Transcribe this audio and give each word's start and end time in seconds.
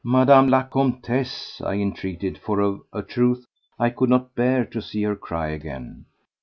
"Madame 0.03 0.47
la 0.47 0.63
Comtesse," 0.63 1.61
I 1.63 1.75
entreated, 1.75 2.35
for 2.35 2.59
of 2.59 2.81
a 2.91 3.03
truth 3.03 3.45
I 3.77 3.91
could 3.91 4.09
not 4.09 4.33
bear 4.33 4.65
to 4.65 4.81
see 4.81 5.03
her 5.03 5.15
cry 5.15 5.49
again. 5.49 6.05